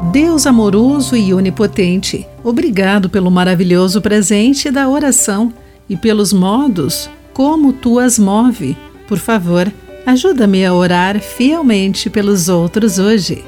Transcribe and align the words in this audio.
Deus 0.00 0.46
amoroso 0.46 1.16
e 1.16 1.34
onipotente, 1.34 2.24
obrigado 2.44 3.10
pelo 3.10 3.32
maravilhoso 3.32 4.00
presente 4.00 4.70
da 4.70 4.88
oração 4.88 5.52
e 5.88 5.96
pelos 5.96 6.32
modos 6.32 7.10
como 7.34 7.72
tu 7.72 7.98
as 7.98 8.16
move. 8.16 8.76
Por 9.08 9.18
favor, 9.18 9.70
ajuda-me 10.06 10.64
a 10.64 10.72
orar 10.72 11.20
fielmente 11.20 12.08
pelos 12.08 12.48
outros 12.48 13.00
hoje. 13.00 13.44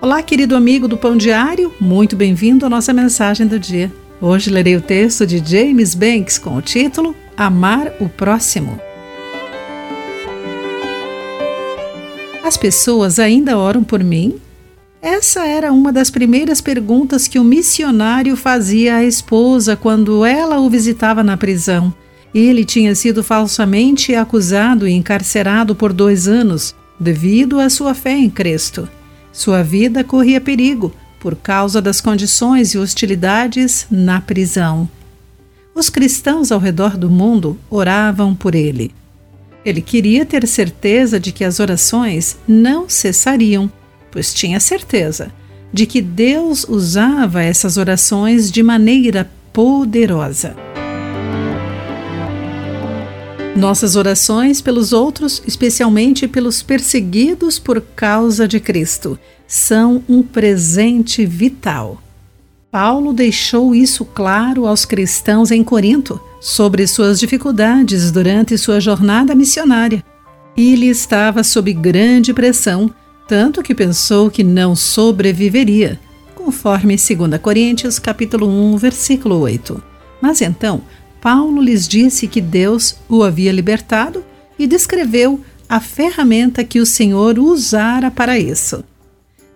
Olá, 0.00 0.20
querido 0.20 0.56
amigo 0.56 0.88
do 0.88 0.96
Pão 0.96 1.16
Diário, 1.16 1.72
muito 1.80 2.16
bem-vindo 2.16 2.66
à 2.66 2.68
nossa 2.68 2.92
mensagem 2.92 3.46
do 3.46 3.58
dia. 3.58 3.90
Hoje 4.20 4.50
lerei 4.50 4.76
o 4.76 4.82
texto 4.82 5.24
de 5.24 5.38
James 5.38 5.94
Banks 5.94 6.38
com 6.38 6.56
o 6.56 6.62
título 6.62 7.14
Amar 7.36 7.92
o 8.00 8.08
Próximo. 8.08 8.80
As 12.42 12.56
pessoas 12.56 13.20
ainda 13.20 13.56
oram 13.56 13.84
por 13.84 14.02
mim? 14.02 14.40
Essa 15.04 15.44
era 15.44 15.70
uma 15.70 15.92
das 15.92 16.08
primeiras 16.08 16.62
perguntas 16.62 17.28
que 17.28 17.38
o 17.38 17.44
missionário 17.44 18.34
fazia 18.38 18.96
à 18.96 19.04
esposa 19.04 19.76
quando 19.76 20.24
ela 20.24 20.58
o 20.58 20.70
visitava 20.70 21.22
na 21.22 21.36
prisão. 21.36 21.92
Ele 22.34 22.64
tinha 22.64 22.94
sido 22.94 23.22
falsamente 23.22 24.14
acusado 24.14 24.88
e 24.88 24.92
encarcerado 24.94 25.74
por 25.74 25.92
dois 25.92 26.26
anos 26.26 26.74
devido 26.98 27.60
à 27.60 27.68
sua 27.68 27.92
fé 27.92 28.12
em 28.16 28.30
Cristo. 28.30 28.88
Sua 29.30 29.62
vida 29.62 30.02
corria 30.02 30.40
perigo 30.40 30.90
por 31.20 31.36
causa 31.36 31.82
das 31.82 32.00
condições 32.00 32.72
e 32.72 32.78
hostilidades 32.78 33.86
na 33.90 34.22
prisão. 34.22 34.88
Os 35.74 35.90
cristãos 35.90 36.50
ao 36.50 36.58
redor 36.58 36.96
do 36.96 37.10
mundo 37.10 37.58
oravam 37.68 38.34
por 38.34 38.54
ele. 38.54 38.90
Ele 39.66 39.82
queria 39.82 40.24
ter 40.24 40.48
certeza 40.48 41.20
de 41.20 41.30
que 41.30 41.44
as 41.44 41.60
orações 41.60 42.38
não 42.48 42.88
cessariam 42.88 43.70
pois 44.14 44.32
tinha 44.32 44.60
certeza 44.60 45.32
de 45.72 45.86
que 45.86 46.00
Deus 46.00 46.64
usava 46.68 47.42
essas 47.42 47.76
orações 47.76 48.48
de 48.48 48.62
maneira 48.62 49.28
poderosa. 49.52 50.54
Nossas 53.56 53.96
orações 53.96 54.60
pelos 54.60 54.92
outros, 54.92 55.42
especialmente 55.44 56.28
pelos 56.28 56.62
perseguidos 56.62 57.58
por 57.58 57.80
causa 57.80 58.46
de 58.46 58.60
Cristo, 58.60 59.18
são 59.48 60.04
um 60.08 60.22
presente 60.22 61.26
vital. 61.26 62.00
Paulo 62.70 63.12
deixou 63.12 63.74
isso 63.74 64.04
claro 64.04 64.64
aos 64.64 64.84
cristãos 64.84 65.50
em 65.50 65.64
Corinto 65.64 66.20
sobre 66.40 66.86
suas 66.86 67.18
dificuldades 67.18 68.12
durante 68.12 68.56
sua 68.56 68.78
jornada 68.78 69.34
missionária. 69.34 70.04
Ele 70.56 70.86
estava 70.86 71.42
sob 71.42 71.72
grande 71.72 72.32
pressão 72.32 72.92
tanto 73.26 73.62
que 73.62 73.74
pensou 73.74 74.30
que 74.30 74.44
não 74.44 74.76
sobreviveria, 74.76 75.98
conforme 76.34 76.96
2 76.96 77.40
Coríntios 77.40 77.98
capítulo 77.98 78.46
1, 78.46 78.76
versículo 78.76 79.38
8. 79.40 79.82
Mas 80.20 80.40
então, 80.42 80.82
Paulo 81.20 81.62
lhes 81.62 81.88
disse 81.88 82.26
que 82.26 82.40
Deus 82.40 82.96
o 83.08 83.22
havia 83.22 83.50
libertado 83.50 84.22
e 84.58 84.66
descreveu 84.66 85.40
a 85.68 85.80
ferramenta 85.80 86.62
que 86.62 86.80
o 86.80 86.86
Senhor 86.86 87.38
usara 87.38 88.10
para 88.10 88.38
isso. 88.38 88.84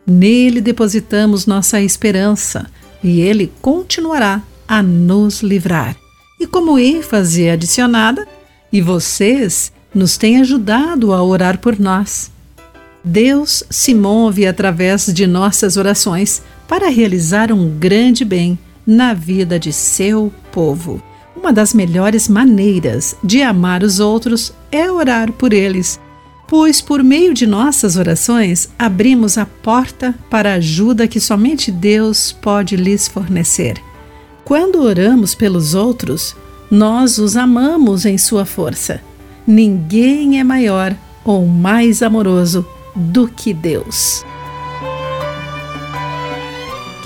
Nele 0.06 0.60
depositamos 0.60 1.44
nossa 1.44 1.80
esperança 1.80 2.70
e 3.04 3.20
ele 3.20 3.52
continuará 3.60 4.42
a 4.66 4.82
nos 4.82 5.42
livrar. 5.42 5.96
E 6.40 6.46
como 6.46 6.78
ênfase 6.78 7.48
adicionada, 7.48 8.26
e 8.72 8.80
vocês 8.80 9.72
nos 9.94 10.16
têm 10.16 10.40
ajudado 10.40 11.12
a 11.12 11.22
orar 11.22 11.58
por 11.58 11.78
nós. 11.78 12.30
Deus 13.04 13.62
se 13.70 13.94
move 13.94 14.46
através 14.46 15.06
de 15.06 15.26
nossas 15.26 15.76
orações 15.76 16.42
para 16.66 16.90
realizar 16.90 17.52
um 17.52 17.68
grande 17.78 18.24
bem 18.24 18.58
na 18.86 19.14
vida 19.14 19.58
de 19.58 19.72
seu 19.72 20.32
povo. 20.52 21.02
Uma 21.36 21.52
das 21.52 21.72
melhores 21.72 22.28
maneiras 22.28 23.14
de 23.22 23.42
amar 23.42 23.82
os 23.82 24.00
outros 24.00 24.52
é 24.72 24.90
orar 24.90 25.32
por 25.32 25.52
eles, 25.52 26.00
pois 26.48 26.80
por 26.80 27.02
meio 27.02 27.32
de 27.32 27.46
nossas 27.46 27.96
orações 27.96 28.68
abrimos 28.78 29.38
a 29.38 29.46
porta 29.46 30.14
para 30.28 30.52
a 30.52 30.56
ajuda 30.56 31.06
que 31.06 31.20
somente 31.20 31.70
Deus 31.70 32.32
pode 32.32 32.74
lhes 32.76 33.06
fornecer. 33.06 33.80
Quando 34.44 34.82
oramos 34.82 35.34
pelos 35.34 35.74
outros, 35.74 36.34
nós 36.70 37.18
os 37.18 37.36
amamos 37.36 38.04
em 38.04 38.18
sua 38.18 38.44
força. 38.44 39.00
Ninguém 39.46 40.40
é 40.40 40.44
maior 40.44 40.94
ou 41.24 41.46
mais 41.46 42.02
amoroso 42.02 42.66
do 42.98 43.28
que 43.28 43.54
Deus. 43.54 44.24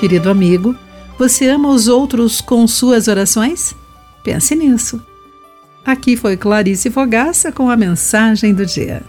Querido 0.01 0.31
amigo, 0.31 0.75
você 1.19 1.49
ama 1.49 1.69
os 1.69 1.87
outros 1.87 2.41
com 2.41 2.67
suas 2.67 3.07
orações? 3.07 3.77
Pense 4.25 4.55
nisso. 4.57 5.01
Aqui 5.85 6.17
foi 6.17 6.37
Clarice 6.37 6.91
Fogaça 6.91 7.53
com 7.53 7.69
a 7.69 7.77
mensagem 7.77 8.55
do 8.55 8.65
dia. 8.65 9.03